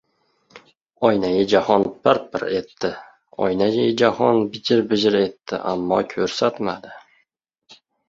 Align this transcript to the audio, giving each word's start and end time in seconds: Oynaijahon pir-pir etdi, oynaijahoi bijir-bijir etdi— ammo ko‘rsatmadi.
Oynaijahon 1.09 1.85
pir-pir 2.07 2.47
etdi, 2.61 2.91
oynaijahoi 3.49 4.35
bijir-bijir 4.57 5.21
etdi— 5.23 5.63
ammo 5.77 6.05
ko‘rsatmadi. 6.19 7.01